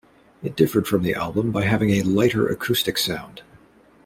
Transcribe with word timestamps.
It 0.41 0.55
differed 0.55 0.87
from 0.87 1.03
the 1.03 1.13
album 1.13 1.51
by 1.51 1.65
having 1.65 1.91
a 1.91 2.01
lighter 2.01 2.47
acoustic 2.47 2.97
sound. 2.97 3.43